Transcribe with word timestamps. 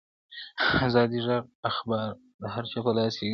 ازادۍ 0.85 1.19
ږغ 1.25 1.31
اخبار 1.69 2.09
د 2.41 2.43
هر 2.53 2.63
چا 2.71 2.79
لاس 2.79 3.15
کي 3.19 3.25
ګرځي- 3.25 3.29